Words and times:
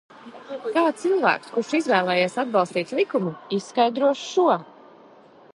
Kā 0.77 0.85
cilvēks, 1.01 1.51
kurš 1.57 1.75
izvēlējies 1.81 2.39
atbalstīt 2.45 2.97
likumu, 3.01 3.37
izskaidros 3.59 4.27
šo? 4.35 4.49